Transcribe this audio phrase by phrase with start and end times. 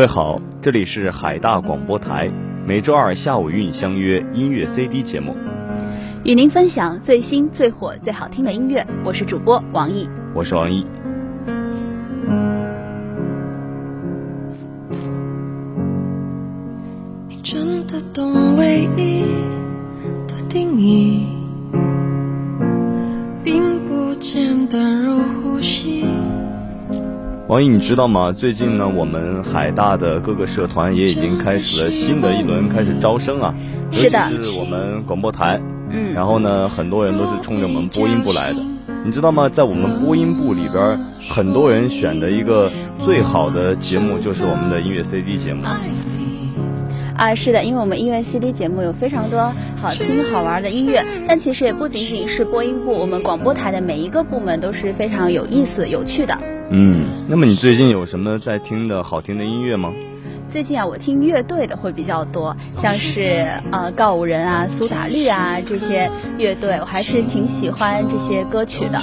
[0.00, 2.30] 位好，这里是海大广播台，
[2.66, 5.36] 每周二下午与你相约音乐 CD 节目，
[6.24, 8.86] 与您分享最新最火最好听的音乐。
[9.04, 10.86] 我是主播王毅，我是王毅。
[17.42, 19.24] 真的懂唯一
[20.26, 21.26] 的定义，
[23.44, 26.06] 并不简单如呼吸。
[27.50, 28.30] 王毅，你知道吗？
[28.30, 33.52] 最近呢，我们海大的各个社团也已经开始了新的一轮开始招生啊。
[33.90, 35.60] 是的，是我们广播台。
[35.90, 36.14] 嗯。
[36.14, 38.60] 然后呢，很多人都是冲着我们播音部来的。
[39.04, 39.48] 你知道吗？
[39.48, 40.96] 在我们播音部里边，
[41.28, 45.64] 很多人选的一个最好的节目就是我们的音乐 CD 节目。
[47.16, 56.38] 啊，是的，因为我们音乐 CD 节目有非常多好听好玩的音乐，但其实也不仅仅是播音部，我们广播台的每一个部门都是非常有意思、有趣的。
[56.70, 59.92] 嗯，那么你最近有什么在听的好听的音乐吗？
[60.48, 69.00] 最近啊，我听乐队的会比较多，像是呃告五人啊、苏打绿啊这些乐队，我还是挺喜欢这些歌曲的。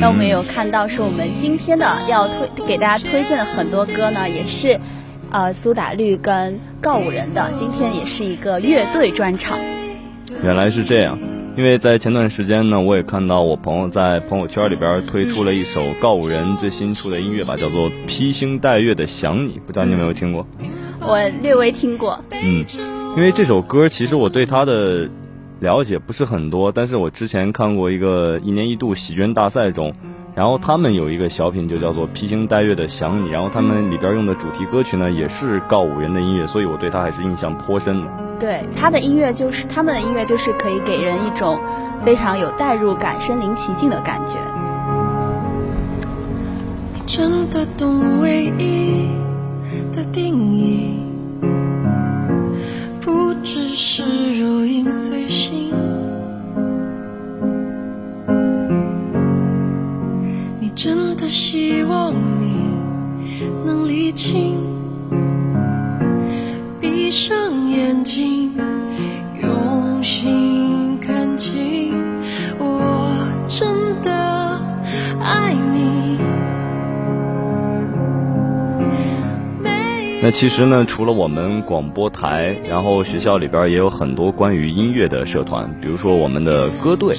[0.00, 4.78] 那我们有看到，是我们今天的要推给大家推荐的很多歌呢，也是
[5.30, 7.48] 呃苏打绿跟告五人的。
[7.58, 9.58] 今天也是一个乐队专场。
[10.42, 11.18] 原来是这样。
[11.56, 20.44] 因为在前段时间呢，我也看到我朋友在朋友圈里边推出了一首告五人最新出的音乐吧，叫做《披星戴月的想你》，不知道你有没有听过？
[21.00, 22.18] 我略微听过。
[22.30, 22.64] 嗯，
[23.16, 25.08] 因为这首歌其实我对它的
[25.60, 29.92] 了解不是很多，但是我之前看过一个一年一度喜剧大赛中，
[30.34, 38.10] 然后他们有一个小品就叫做《披星戴月的想你》，然后他们里边用的主题歌曲呢也是告五人的音乐，所以我对他还是印象颇深的。
[38.40, 41.60] 对他的音乐，就是他们的音乐，就是可以给人一种
[42.02, 44.36] 非常有代入感、身临其境的感觉。
[47.06, 49.08] 真的懂唯一
[49.94, 50.98] 的定义，
[53.00, 54.02] 不只是
[54.40, 55.83] 如影随形。
[60.74, 62.72] 真的希望你
[63.64, 64.58] 能理清，
[66.80, 68.52] 闭上眼睛，
[69.40, 71.94] 用心看清，
[72.58, 73.08] 我
[73.48, 74.12] 真的
[75.22, 76.18] 爱你。
[80.22, 87.16] 那其实呢，除了我们广播台，然后学校里边也有很多关于音乐的社团，比如说我们的歌队。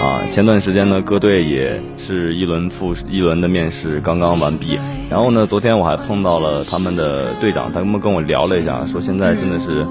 [0.00, 4.78] 啊，前段时间呢，歌队也是一轮复一轮的面试刚刚完毕，
[5.08, 9.86] 然后呢，昨天我还碰到了他们的队长，他们跟我聊了一下，说现在真的是，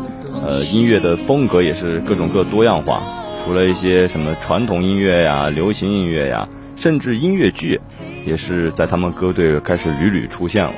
[0.46, 3.02] 呃，音乐的风格也是各种各多样化，
[3.44, 7.80] 除了一些什么传统音乐呀、流行音乐呀，甚至音乐剧，
[8.26, 10.74] 也是在他们歌队开始屡屡出现了。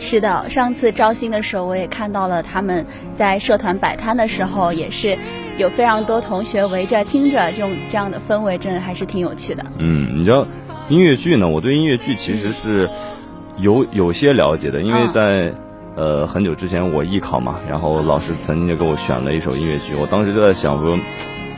[0.00, 5.16] 是的，上次招新的时候，我也看到了他们在社团摆摊的时候，也是
[5.58, 9.64] 有非常多同学围着听着，这种这样的氛围真的还是挺有趣的。
[9.78, 10.46] 嗯，你知道
[10.88, 11.48] 音乐剧呢？
[11.48, 12.88] 我对音乐剧其实是
[13.58, 15.54] 有有些了解的，因为在
[15.96, 20.98] 呃很久之前我艺考嘛，然后老师曾经就给我选了一首音乐剧，我当时就在想说，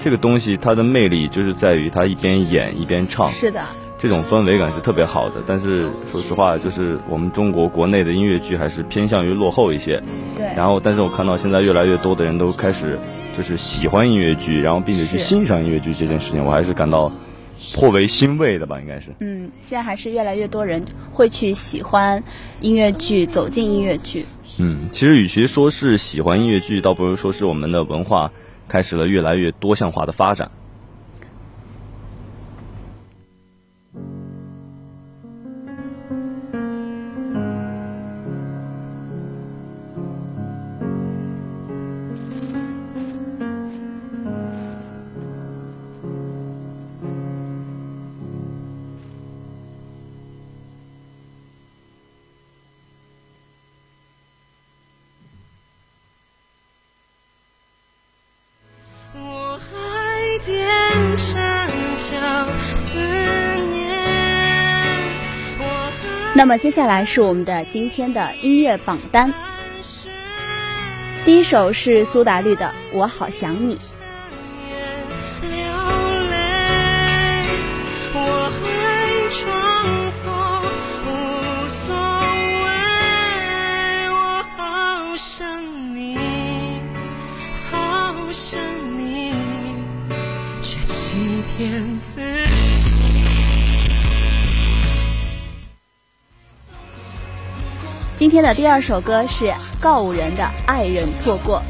[0.02, 3.30] 这个东西它的魅力就是在于它一边演一边唱。
[3.30, 3.60] 是的。
[3.98, 10.02] 这种氛围感是特别好的，但是说实话，就是我们中国国内的音乐剧还是偏向于落后一些。
[10.36, 10.54] 对。
[10.54, 12.98] 然后，但是我看到现在越来越多的人都开始
[13.36, 17.12] 就是喜欢音乐剧，然后并且去欣赏音乐剧这件事情，我还是感到
[17.74, 19.14] 颇为欣慰的吧，应该是。
[19.20, 20.82] 嗯，现在还是越来越多人
[21.12, 22.22] 会去喜欢
[22.62, 24.25] 音乐剧，走进音乐剧。
[24.58, 28.32] 嗯，其实与其说是喜欢音乐剧，倒不如说是我们的文化
[28.69, 30.50] 开始了越来越多项化的发展。
[66.37, 69.33] 那么接下来是我们的今天的音乐榜单，
[71.25, 73.75] 第一首是苏打绿的《我好想你》。
[88.38, 88.61] 想
[88.99, 89.33] 你，
[90.61, 91.17] 却欺
[91.56, 91.95] 骗。
[98.18, 101.62] 今天的第二首歌是告五人的《爱人错过》。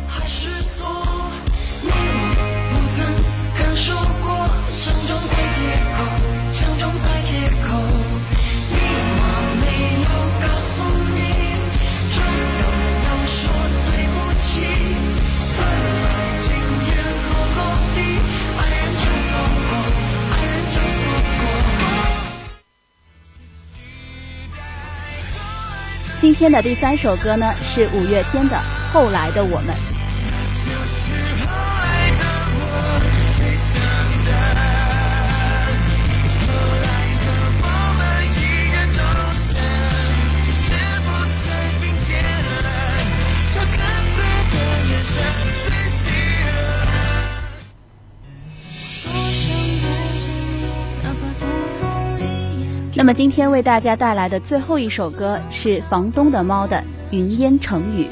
[26.27, 28.57] 今天的第三首歌呢，是五月天的
[28.93, 29.73] 《后来的我们》。
[52.97, 56.77] 那么今天为大家带来的最后一首歌是房东的猫的
[57.11, 58.07] 《云烟成雨》。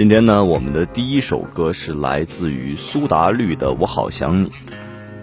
[0.00, 4.48] 今天呢，我们的第一首歌是来自于苏打绿的《我好想你》。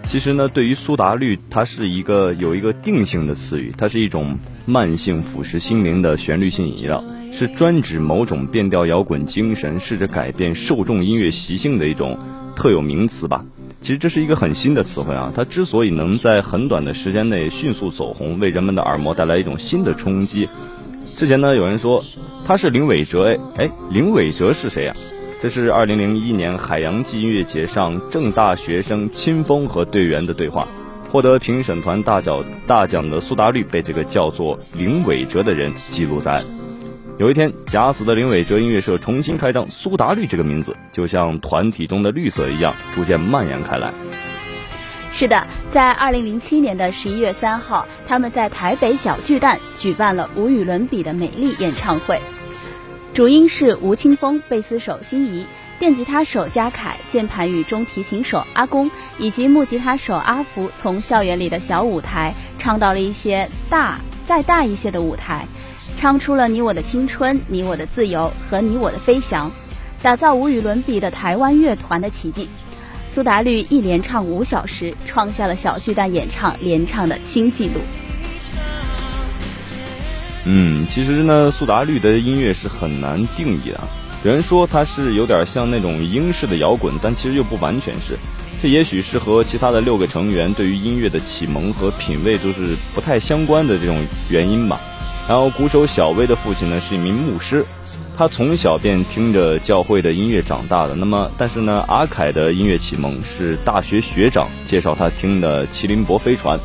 [0.06, 7.02] 其实呢，对于苏打绿，它是一个有一个定性的词语，它是一种慢性腐蚀心灵的旋律性饮料，
[7.32, 12.16] 是专指某种变调摇滚精神试着改变受众音乐习性的一种
[12.54, 13.44] 特有名词吧。
[13.80, 20.48] 其实这是一个很新的词汇啊，它之所以能在很短的时间内迅速走红，为人们的耳膜带来一种新的冲击。
[21.04, 22.04] 之前呢，有人说
[22.48, 24.94] 他是林伟哲，哎哎，林伟哲是谁呀？
[25.42, 30.66] 这是二零零一年海洋季音乐节上正大学生清风和队员的对话，
[31.10, 36.44] 获得评审团大奖大奖的苏打绿被这个叫做林伟哲的人记录在案。
[37.18, 43.92] 有一天，假死的林伟哲音乐社重新开张，苏打绿这个名字就像团体中的绿色一样，逐渐蔓延开来。
[45.12, 52.18] 是的，在二零零七年的十一月三号，他们在台北小巨蛋举办了无与伦比的美丽演唱会。
[53.18, 55.44] 主音是吴青峰，贝斯手辛怡，
[55.80, 58.88] 电吉他手嘉凯，键盘与中提琴手阿公，
[59.18, 65.48] 以及木吉他手阿福，从校园里的小舞台唱到了一些大再大一些的舞台，
[65.96, 69.50] 唱出了你我的青春、你我的自由和你我的飞翔，
[70.00, 72.48] 打造无与伦比的台湾乐团的奇迹。
[73.10, 77.80] 苏打绿一连唱五小时，创下了小巨蛋演唱连唱的新纪录。
[80.50, 83.78] 嗯，其实呢，苏打绿的音乐是很难定义的。
[84.24, 88.18] 有人说它是有点像那种英式的摇滚，但其实又不完全是。
[88.62, 94.80] 这也许是和其他的六个成员对于音乐的启蒙和品味都是不太相关的这种原因吧。
[95.28, 97.62] 然后，鼓手小薇的父亲呢是一名牧师。
[98.16, 100.94] 他从小便听着教会的音乐长大的。
[100.94, 106.58] 那么，但是呢，阿凯的音乐启蒙是大学学长介绍他听的《麒麟博飞船》。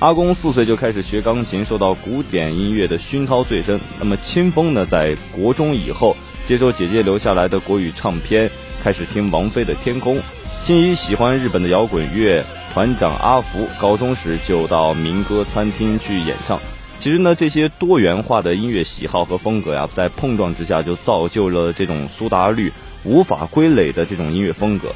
[0.00, 3.78] 阿公四岁就开始学钢琴，受到古典音乐的熏陶最深。
[3.98, 6.16] 那么，清风呢，在国中以后
[6.46, 8.50] 接受姐姐留下来的国语唱片，
[8.82, 10.16] 开始听王菲的《天空》。
[10.62, 12.42] 心怡喜欢日本的摇滚乐，
[12.72, 16.58] 团长阿福高中时就到民歌餐厅去演唱。
[16.98, 22.72] 其实呢，这些多元化的音乐喜好和风格呀，在碰撞之下，就造就了这种苏打绿
[23.04, 24.94] 无法归类的这种音乐风格。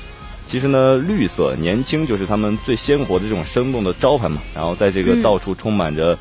[0.54, 4.40] 其实呢，绿色年轻就是他们最鲜活的这种生动的招牌嘛。
[4.54, 6.16] 然后在这个到处充满着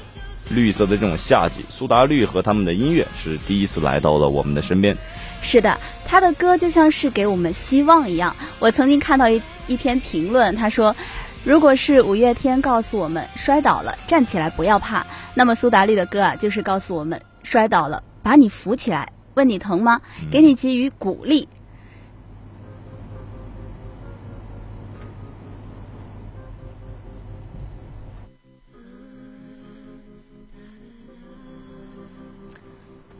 [0.49, 4.97] 绿色的这种夏季，苏打绿和他们的音乐是第一次来到了我们的身边。
[5.43, 8.35] 是的，他的歌就像是给我们希望一样。
[8.57, 10.95] 我曾经看到一一篇评论，他说。
[11.43, 20.01] 如果是五月天告诉我们摔倒了站起来不要怕，那么苏打绿的歌啊就是告诉我们摔倒了把你扶起来，问你疼吗？
[20.31, 21.47] 给你给予鼓励。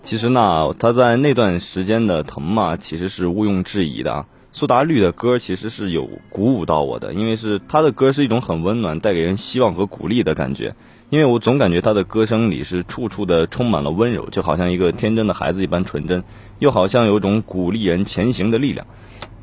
[0.04, 4.26] 其实呢，他在那段时间的疼嘛，其实是毋庸置疑的。
[4.52, 10.76] 苏打绿的歌其实是有鼓舞到我的，因为是他的歌是一种很温暖、带给人希望和鼓励的感觉。
[11.10, 16.26] 因为我总感觉他的歌声里是处处的充满了温柔，就好像一个天真的孩子一般纯真，
[16.60, 18.86] 又好像有种鼓励人前行的力量。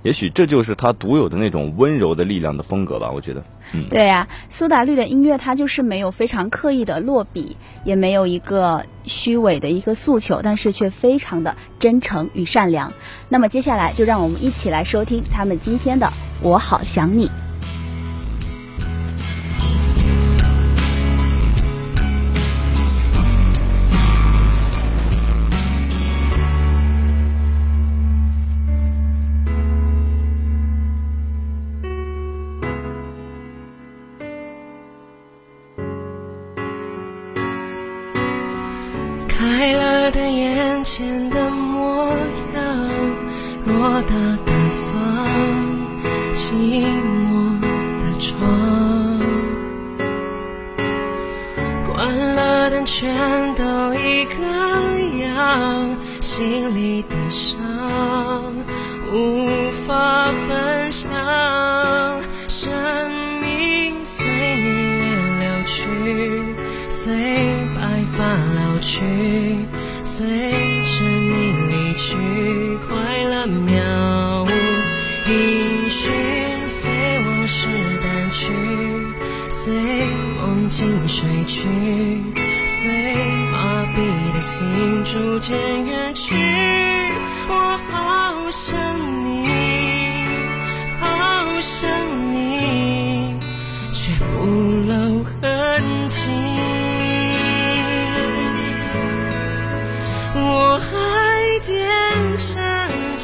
[0.02, 3.44] 也许这就是他独有的那种温柔的力量的风格吧，我觉得。
[3.72, 12.92] 嗯，对呀，苏打绿的音乐它就是没有非常刻意的落笔，也没有一个虚伪的一个诉求，但是却非常的真诚与善良。
[13.28, 16.06] 那么接下来就让我们一起来收听他们今天的
[16.40, 17.26] 《我好想你》。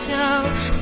[0.07, 0.76] 笑。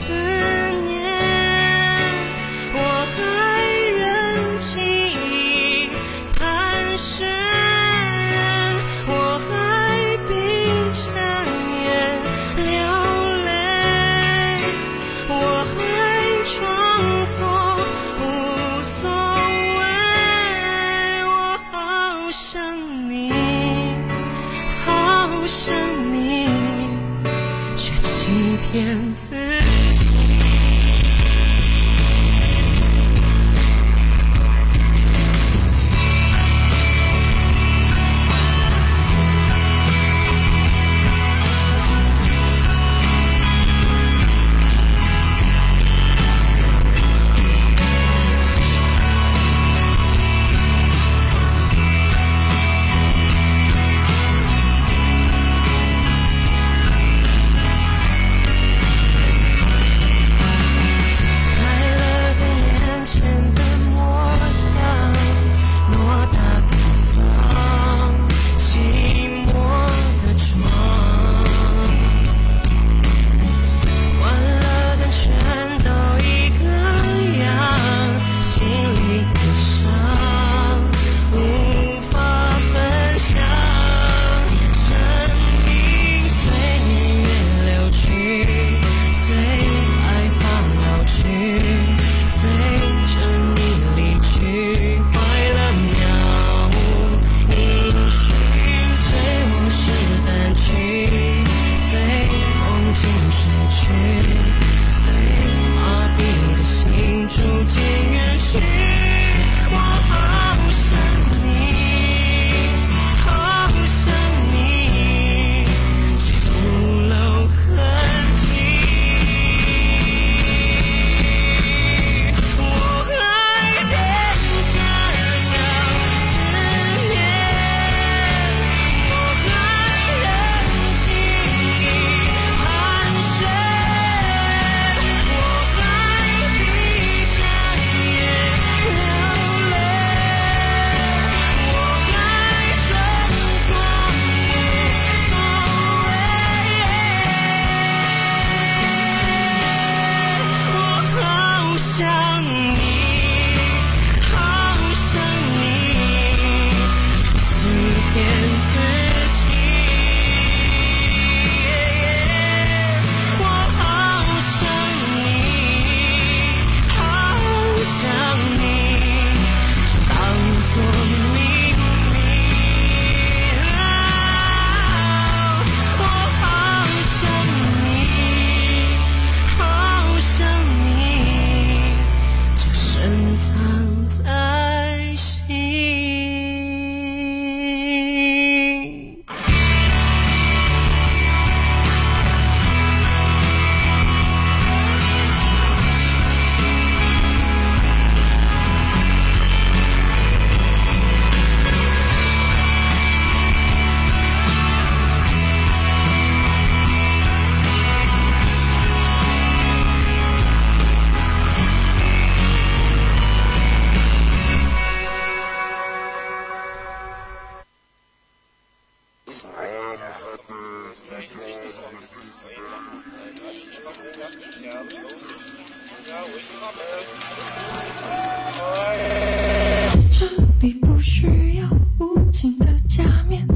[230.10, 230.26] 这
[230.60, 231.26] 里不需
[231.58, 233.46] 要无情的假面。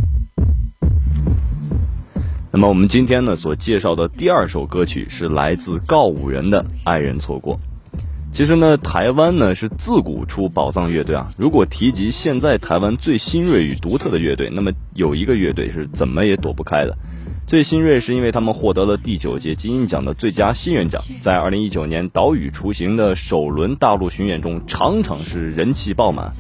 [2.51, 7.57] 那么我们今天呢所介绍的第二首歌曲是来自告五人的《爱人错过》。
[8.31, 11.31] 其实呢，台湾呢是自古出宝藏乐队啊。
[11.39, 16.99] 如果提及现在台湾最新锐与独特的乐队，那么有一个乐队是怎么也躲不开的。
[17.49, 26.31] 最新锐是因为他们获得了第九届金鹰奖的最佳新人奖，在二零一九年岛屿雏形的首轮大陆巡演中，场场是人气爆满。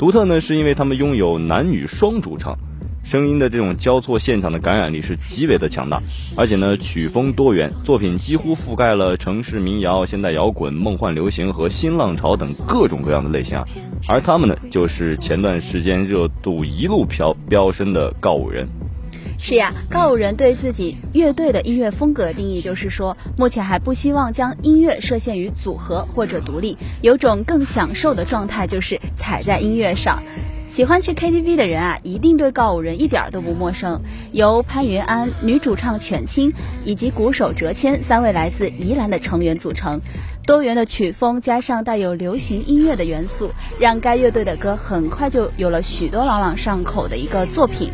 [0.00, 2.58] 独特呢，是因为他们拥有男女双主唱。
[3.04, 6.02] 声音的这种交错，现场的感染力是极为的强大，
[6.36, 13.64] 而且呢，曲风多元，作品几乎覆盖了城市民谣、现代摇滚、梦幻流行和新浪潮等各种各样的类型啊。
[14.08, 18.68] 而他们呢，就是前段时间热度一路飘飙升的告五人。
[19.40, 30.22] 是呀，告五人对自己乐队的音乐风格定义就是说，目前还不希望将音乐设限于组合或者独立，有种更享受的状态，就是踩在音乐上。
[30.68, 34.02] 喜欢去 KTV 的人啊，一定对告五人一点都不陌生。
[34.32, 36.52] 由潘云安、女主唱犬青
[36.84, 40.02] 以及鼓手哲谦三位来自宜兰的成员组成，
[40.48, 47.92] 多元的曲风加上带有流行音乐的元素，让该乐队的歌很快就有了许多朗朗上口的一个作品。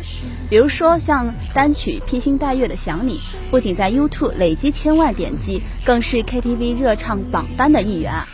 [0.49, 3.19] 比如说像单曲披星戴月的想你，
[3.51, 8.25] 不仅在 YouTube 累积千万点击，更是 KTV 热唱榜单的一员啊。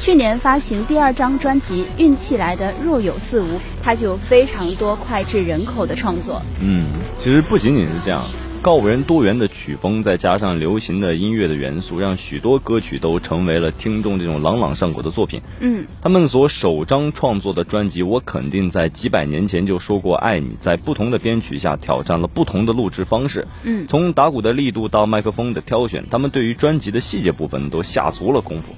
[0.00, 3.44] 去年发行第二张专辑《运气来的若有似无》，
[3.80, 6.42] 它就有非常多脍炙人口的创作。
[6.60, 6.86] 嗯，
[7.20, 8.24] 其实不仅仅是这样，
[8.60, 15.40] 告五人多元的曲风，再加上流行的音乐的元素，让许多歌曲都成为了听众这种朗朗上口的作品。
[15.60, 23.46] 嗯，他们所首张创作的专辑，我肯定在几百年前就说过爱你，在不同的编曲下挑战了不同的录制方式。
[23.62, 28.74] 嗯，从打鼓的力度到麦克风的挑选，他们对于专辑的细节部分都下足了功夫。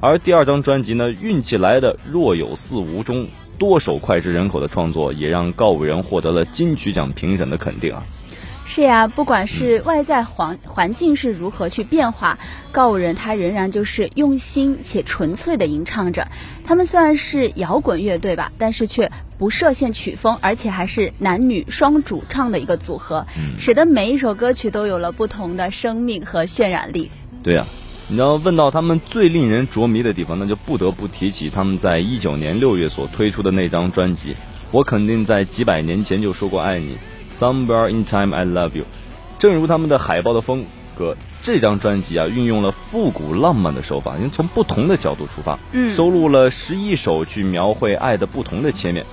[0.00, 3.26] 而第二张专辑呢，运气来的若有似无中，
[3.58, 8.04] 多首脍炙人口的创作，也让告五人获得了金曲奖评审的肯定啊。
[8.66, 12.38] 是呀，不管是外在环环境是如何去变化，
[12.72, 16.26] 告五人他仍然就是用心且纯粹的吟唱着。
[16.64, 23.26] 他们虽然是摇滚乐队吧，但是却不设限曲风，而且还是男女双主唱的一个组合，
[23.58, 27.10] 使得每一首歌曲都有了不同的生命和渲染力。
[27.42, 27.66] 对呀。
[28.06, 34.36] 你要问到他们最令人着迷的地方，那就不得不提起他们在一九年六月所推出的那张专辑。
[34.72, 36.98] 我肯定在几百年前就说过爱你
[37.38, 38.84] ，Somewhere in time I love you。
[39.38, 40.64] 正如他们的海报的风
[40.96, 49.04] 格，这张专辑啊，运用了复古浪漫的手法，因为从不同的角度出发，嗯，收录了十一首去描绘爱的不同的切面。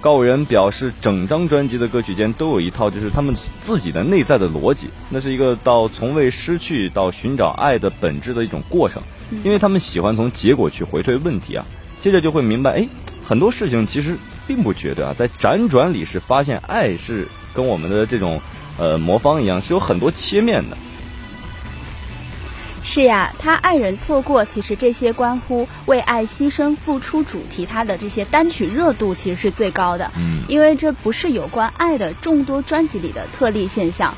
[0.00, 4.88] 告五人表示，整张专辑的歌曲间都有一套，就是他们自己的内在的逻辑。
[5.10, 9.02] 那是一个到从未失去到寻找爱的本质的一种过程，
[9.42, 11.66] 因为他们喜欢从结果去回推问题啊。
[11.98, 12.88] 接着就会明白，哎，
[13.24, 17.26] 很多事情其实并不绝对啊，在辗转里是发现爱是
[17.58, 18.40] 跟我们的这种
[18.78, 20.76] 呃魔方一样，是有很多切面的。
[22.84, 30.12] 是呀，他爱人错过，其实这些关乎为爱牺牲付出主题，他的这些单曲热度其实是最高的。
[30.16, 34.14] 嗯，因为这不是有关爱的众多专辑里的特例现象，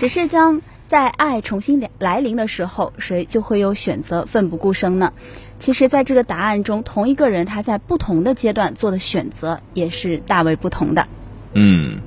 [0.00, 5.12] 只是将在爱重新来临的时候，谁就会有选择奋不顾身呢？
[5.60, 11.06] 其实，在这个答案中，同一个人他在不同的阶段做的选择也是大为不同的。
[11.52, 12.00] 嗯，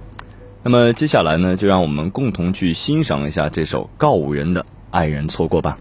[0.65, 5.78] 那么接下来呢，就让我们共同去欣赏一下这首告五人的《爱人错过》吧。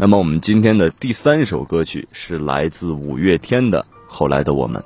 [0.00, 4.82] 那么我们今天的第三首歌曲是来自五月天的《后来的我们》。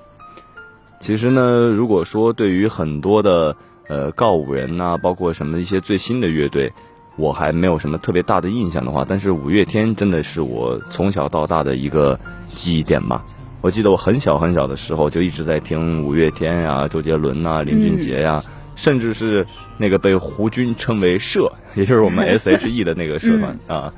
[0.98, 6.72] 其实呢，如果说对于很多的呃告五人呐、包括什么一些最新的乐队，
[7.14, 13.24] 我还没有什么特别大的印象的话，但是五月天真的是我从小到大的一个记忆点吧。
[13.60, 18.42] 我记得我很小很小的时候就一直在听五月天呀、周杰伦呐、林俊杰呀，
[18.74, 19.46] 甚至是
[19.78, 23.94] 那个被胡军称为“社”，也就是我们 S.H.E 的那个社团啊。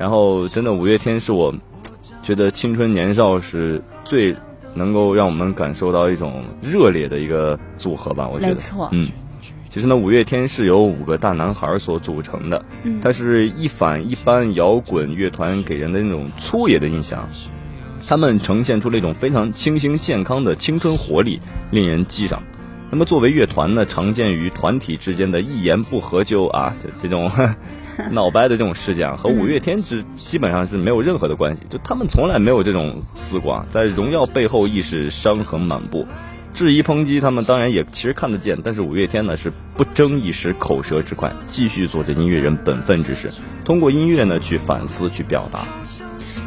[0.00, 1.54] 然后，真的五月天是我
[2.22, 4.34] 觉得青春年少时最
[4.72, 8.26] 能够让我们感受到一种热烈的一个组合吧。
[8.26, 9.06] 我觉得，没错嗯。
[9.68, 17.28] 其实呢，五月天是由五个大男孩所组成的，嗯它是一反一般摇滚乐团给人的那种粗野的印象，
[18.08, 21.38] 他们呈现出了一种非常清新健康的青春活力，
[21.70, 22.42] 令人激赏。
[22.90, 27.30] 那么作为乐团呢，常见于团体之间的一言不合就啊这这种
[28.12, 36.06] 闹掰的这种事件啊，和五月天之基本上是没有任何的关系，就他们从来没有这种丝瓜，在荣耀背后亦是伤痕满布。
[36.52, 43.30] 质疑抨击他们当然也其实看得见，但是五月天呢是不争一时口舌之快，继续做着音乐人本分之事，
[43.64, 45.64] 通过音乐呢去反思去表达。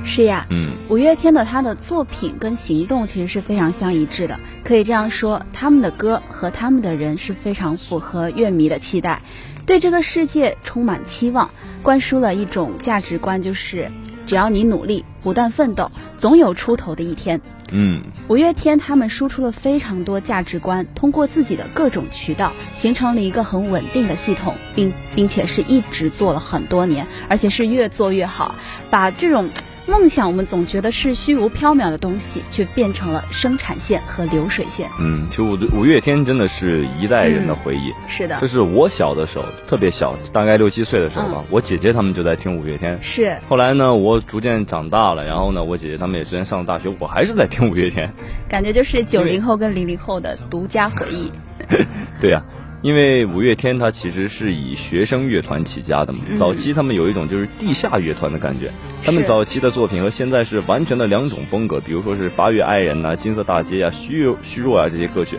[0.04, 9.22] 是呀，嗯，五月天的他的作品跟行动其实是非常相一致的，可以这样说，他们的歌和他们的人是非常符合乐迷的期待，
[9.66, 11.50] 对这个世界充满期望，
[11.82, 13.90] 灌输了一种价值观，就是
[14.26, 17.40] 只要你努力，不断奋斗，总有出头的一天。
[17.76, 28.54] 嗯，五月天他们输出了非常多价值观，通过自己的各种渠道，形成了一个很稳定的系统，并并且是一直做了很多年，而且是越做越好，
[28.92, 29.50] 把这种
[29.86, 34.90] 梦想我们总觉得是虚无缥缈的东西，却变成了生产线和流水线。
[35.00, 37.92] 嗯，其实五五月天真的是一代人的回忆。
[38.08, 42.98] 是的就，是我小的时候，特别小，大概六七岁的时候吧，我姐姐他们就在听五月天。
[43.02, 48.10] 是后来呢，我逐渐长大了，然后呢，我姐姐他们也逐渐上了大学，我还是在听五月天。
[48.48, 51.30] 感觉就是九零后跟零零后的独家回忆。
[52.22, 52.42] 对呀、
[52.84, 58.70] 因为五月天他其实是以学生乐团起家的嘛，早期他们有一种就是地下乐团的感觉，
[59.06, 65.38] 他们早期的作品和现在是完全的两种风格，比如说是八月爱人呐、金色大街呀、虚虚弱啊这些歌曲，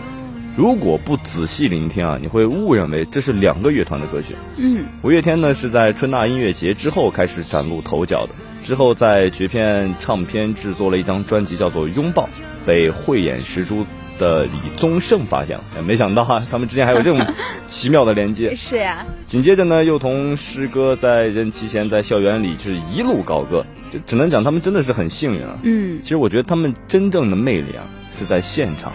[0.57, 4.35] 如果不仔细聆听啊，你会误认为这是两个乐团的歌曲。
[4.59, 8.33] 嗯，五月天呢是在春大音乐节之后开始崭露头角的，
[8.65, 12.23] 之后在绝片唱片制作了一张专辑，叫做《拥抱》，
[12.67, 13.85] 被慧眼识珠
[14.19, 15.65] 的李宗盛发现了。
[15.77, 17.27] 哎没想到哈、 他们之间还有这种
[17.67, 18.55] 奇妙的连接。
[18.57, 25.59] 是呀，紧接着呢，又同师哥在任其贤在校园里是一路高歌，就只能讲他们真的是很幸运啊。
[25.63, 27.85] 嗯其实我觉得他们真正的魅力啊，
[28.19, 28.93] 是在现场。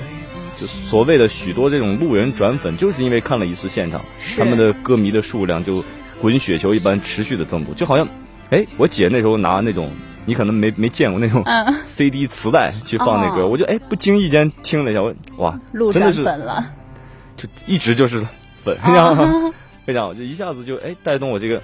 [0.55, 4.03] 就所谓的许多这种路人转粉，就是因为看了一次现场，
[4.37, 5.83] 他们的歌迷的数量就
[6.19, 8.05] 滚雪球一般持续的增多，就好像，
[8.49, 9.89] 哎，我姐那时候拿那种
[10.29, 16.63] 你可能没没见过那种嗯 CD 磁带去放那歌，哦我就哎不经意间听了一下，我哇，路转真的是粉了。
[17.35, 18.19] 就一直就是
[18.63, 19.15] 粉， 非常，
[19.87, 21.63] 非常好，就一下子就哎带动我这个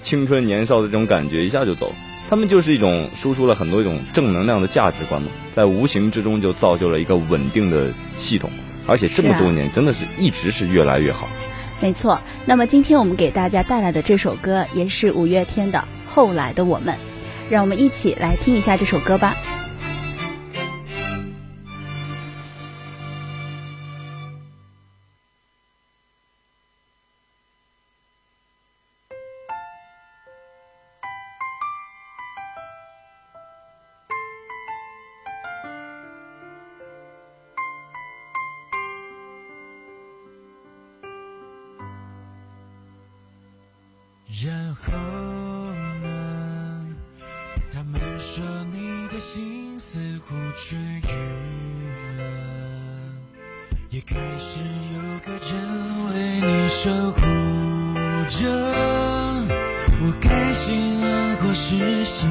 [0.00, 1.92] 青春年少的这种感觉，一下就走。
[2.28, 8.50] 他们就是一种输出了很多一种正能量的价值观嘛，在无形之中就造就了一个稳定的系统，
[8.86, 11.28] 而且这么多年真的是一直是越来越好。
[11.80, 16.94] 没错，那么今天我们给大家带来的这首歌也是五月天的《后来的我们》，
[17.50, 19.36] 让我们一起来听一下这首歌吧。
[54.00, 54.60] 一开始
[54.94, 55.50] 有个人
[56.08, 57.20] 为你守护
[58.30, 58.48] 着。
[60.02, 62.30] 我开心啊，或是心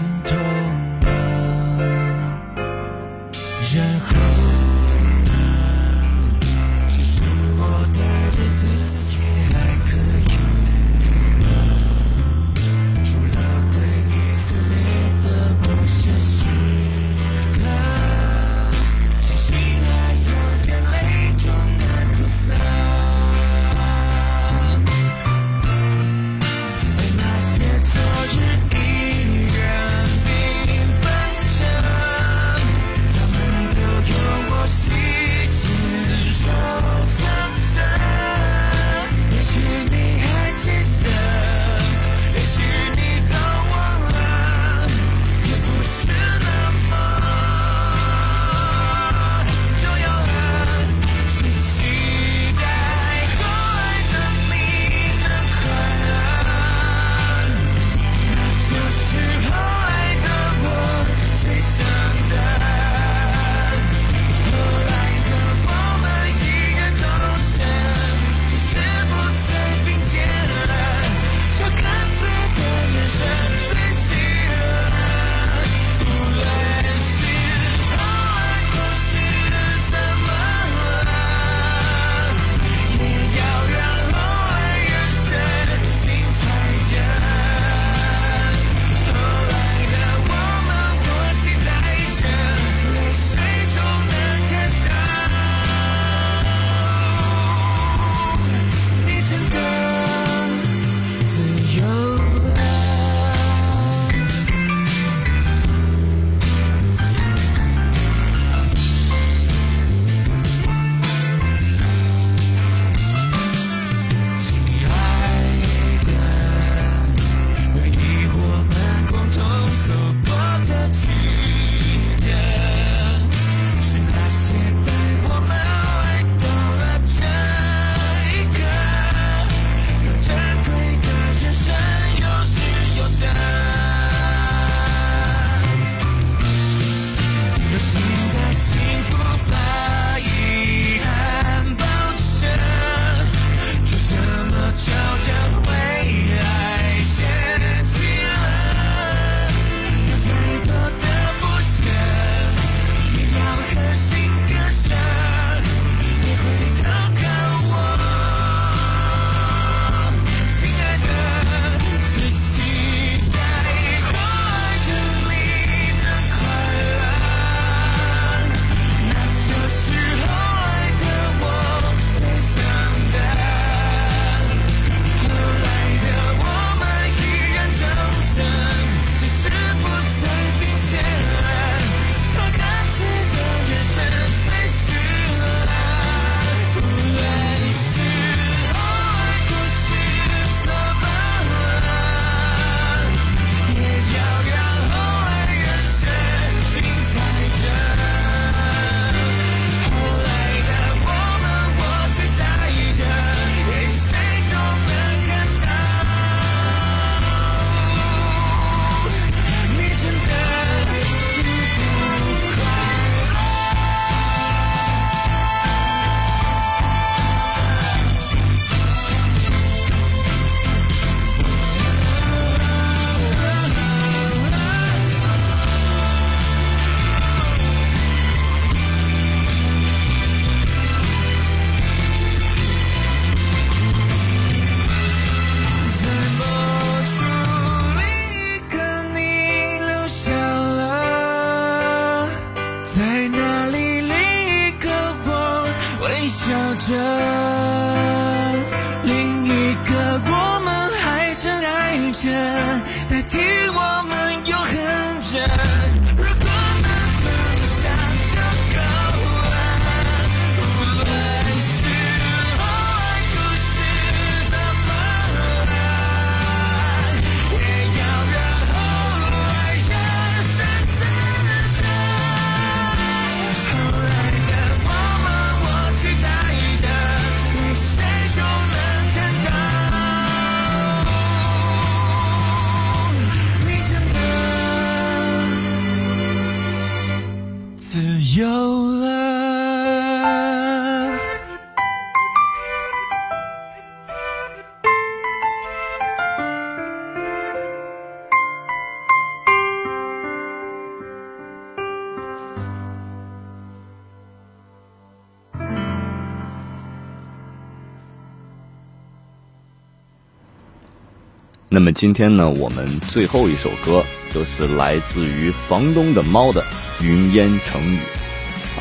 [311.72, 316.64] 那么今天呢，我们最后一首歌就是来自于房东的猫的
[317.04, 318.00] 《云烟成雨》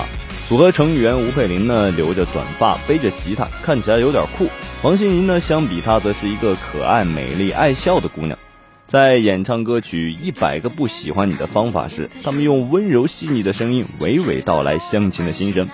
[0.01, 0.09] 啊。
[0.48, 4.48] 组合成员吴佩林呢，留着短发，背着吉他，看起来有点酷。
[4.81, 8.38] 王心凌呢，相比她则是一个可爱、美丽、爱笑的姑娘。
[8.87, 15.68] 在演唱歌曲《一百个不喜欢你的方法》时，他们用温柔细腻的声音娓娓道来乡亲的心声。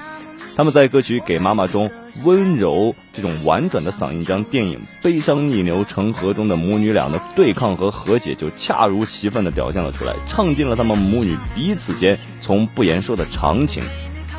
[0.56, 1.90] 他们在歌曲《给妈妈》中
[2.22, 13.82] 温柔这种婉转的嗓音，将电影《悲伤逆流成河》中的母女俩的对抗和和解就恰如其分地表现了出来，唱尽了他们母女彼此间从不言说的长情，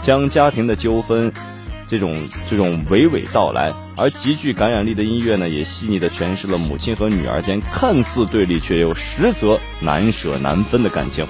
[0.01, 1.31] 将家庭的纠纷
[1.89, 11.25] 这种这种娓娓道来，而极具感染力的音乐呢，也细腻地诠释了母亲和女儿间看似对立却又实则难舍难分的感情。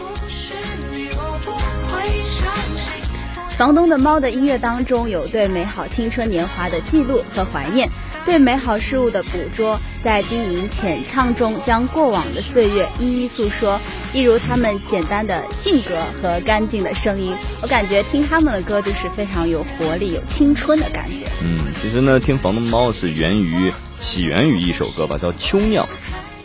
[3.58, 7.89] 房东的猫的音乐当中有对美好青春年华的记录和怀念，
[8.26, 13.80] 对美好事物的捕捉，在低吟浅唱中将过往的岁月一一诉说，
[14.14, 21.26] 一如他们简单的性格和干净的声音，我感觉听他们的歌就是非常有活力、有青春的感觉。
[21.41, 25.86] 嗯，其实呢，听房东猫是源于起源于一首歌吧，叫《秋酿》。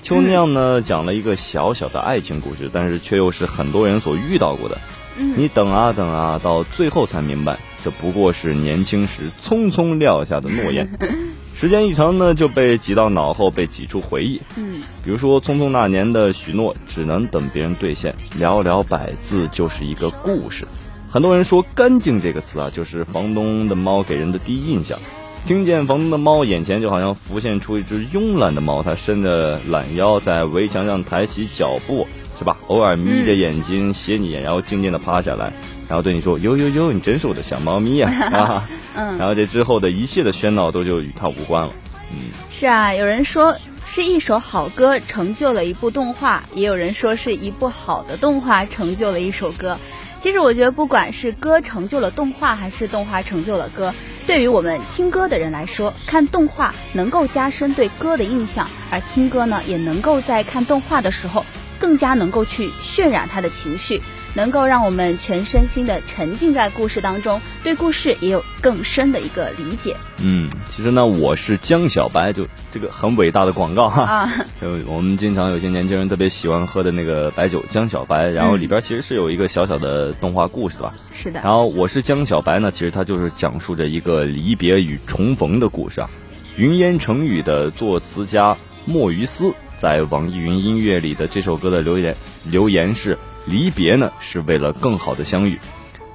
[0.00, 4.78] 秋酿呢，讲了一个小小的爱情故事，但是却又是很多人所遇到过的。
[5.16, 10.88] 你等啊等啊，到最后才明白，这不过是年轻时匆匆撂下的诺言。
[11.54, 14.40] 时间一长呢，就被挤到脑后，被挤出回忆。
[14.56, 20.66] 嗯，比如说，匆匆那年的许诺，只能等别人兑现，寥寥百字就是一个故事。
[21.10, 24.98] 很多人说“干净”这个词啊，就是房东的猫给人的第一印象。
[25.46, 32.06] 听见房东的猫，眼前就好像浮现出一只慵懒的猫，它伸着懒腰在围墙上抬起脚步，
[32.40, 32.56] 是吧？
[32.68, 35.52] 偶尔眯着眼睛斜你眼，然后静静的趴下来，
[35.86, 41.74] 然后对你说：“呦呦呦，你真是我的小猫咪呀！”啊，嗯然后这之后的一切的喧闹都就与他无关了。
[42.10, 49.76] 嗯，是啊，有人说是一首好歌成就了一部动画，也有人说是一部好的动画成就了一首歌。
[50.22, 53.94] 其实我觉得，不管是歌成就了动画，还是动画成就了歌，
[54.26, 61.44] 对于我们听歌的人来说，看动画能够加深对歌的印象，而听歌呢，也能够在看动画的时候
[61.80, 64.00] 更加能够去渲染他的情绪，
[64.34, 74.02] 能够让我们全身心的沉浸在故事当中，对故事也有更深的一个理解嗯，其实呢，我是江小白，就这个很伟大的广告哈。
[74.02, 74.32] 啊。
[74.60, 80.94] 就我们经常有些年轻人特别喜欢喝的那个白酒江小白，然后里边其实是有一个小小的动画故事的吧。
[81.14, 86.10] 是的然，后我是江小白呢，其实它就是讲述着一个离别与重逢的故事啊。
[86.56, 88.54] 云烟成语的作词家
[88.84, 92.14] 莫于斯在网易云音乐里的这首歌的留言
[92.44, 93.16] 留言是：
[93.46, 95.58] 离别呢是为了更好的相遇。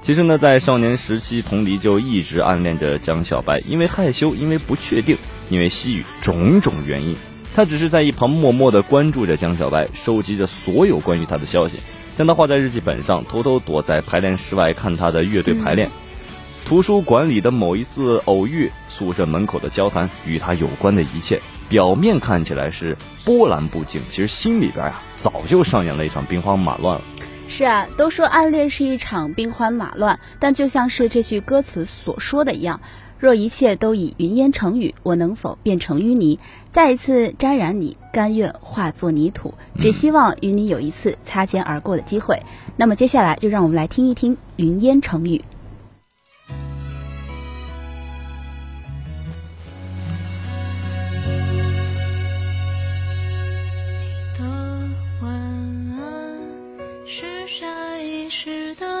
[0.00, 5.18] 其实呢，在少年时期，童黎就一直暗恋着江小白，因为害羞，因为不确定，
[5.50, 7.16] 因为西语种种原因，
[7.56, 11.78] 他只是在一旁默默的关注着江小白，收集着所有关于他的消息，
[12.16, 15.90] 将他画在日记本上，偷偷躲在排练室外看他的乐队排练。
[16.64, 27.02] 图书馆里的某一次偶遇，宿舍门口的交谈，与他有关的一切，表面看起来是波澜不惊，其实心里边啊、早就上演了一场兵荒马乱了。
[27.48, 32.80] 是啊，都说暗恋是一场兵荒马乱，但就像是这句歌词所说的一样，
[33.18, 36.38] 若一切都已云烟成雨，我能否变成淤泥，
[36.70, 39.54] 再一次沾染你，甘愿化作泥土？
[39.80, 42.42] 只希望与你有一次擦肩而过的机会。
[42.76, 45.38] 那么接下来就让我们来听一听《云烟成雨》。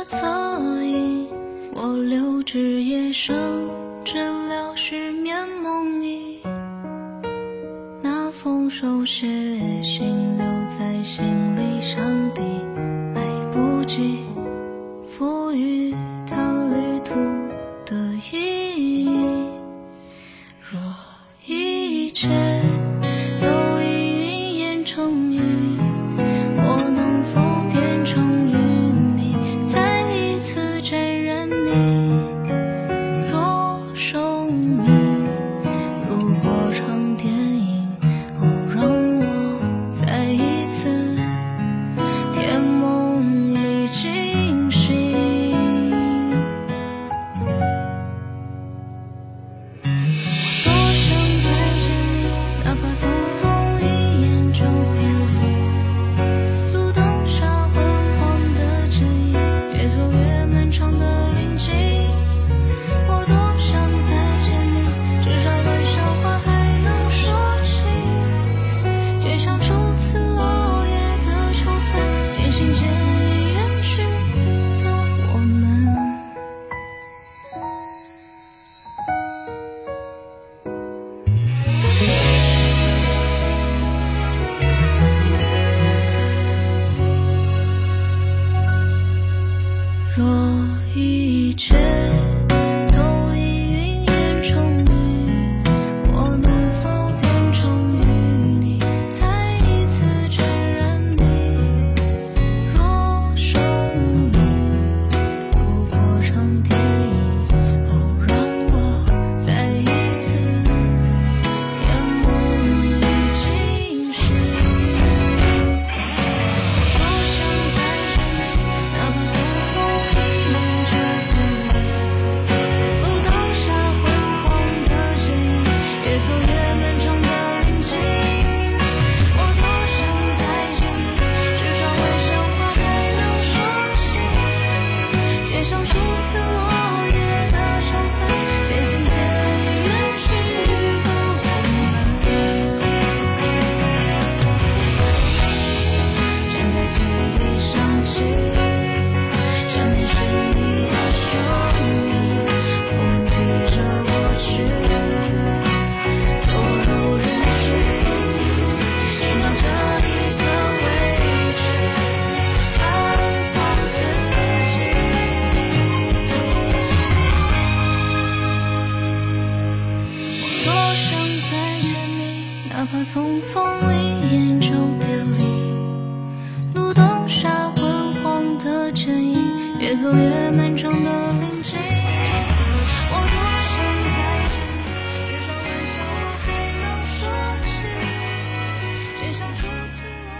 [0.08, 0.18] 侧
[0.84, 1.26] 影，
[1.74, 3.36] 我留至夜深
[4.04, 6.38] 治疗失眠梦呓。
[8.00, 9.26] 那封手写
[9.82, 10.06] 信
[10.38, 11.26] 留在行
[11.56, 12.00] 李箱
[12.32, 12.42] 底，
[13.16, 14.20] 来不及
[15.08, 15.92] 赋予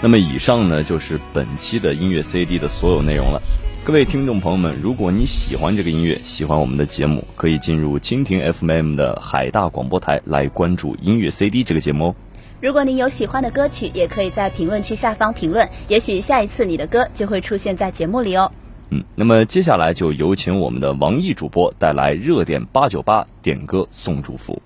[0.06, 3.42] 那么以上呢就是本期的音乐 CD 的所有内容了。
[3.84, 12.14] 各位听众朋友们，如果你喜欢这个音乐，喜欢我们的节目，可以进入蜻蜓 FM 的海大广播台来关注音乐 CD 这个节目哦。
[12.60, 18.48] 如果您有喜欢的歌曲，也可以在评论区下方评论，也许下一次你的歌就会出现在节目里哦。
[18.90, 24.62] 嗯，那么接下来就有请我们的王毅主播带来热点八九八点歌送祝福。